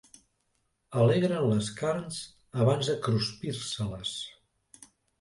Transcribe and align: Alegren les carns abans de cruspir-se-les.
Alegren 1.01 1.43
les 1.51 1.69
carns 1.83 2.19
abans 2.65 2.93
de 2.95 2.99
cruspir-se-les. 3.07 4.19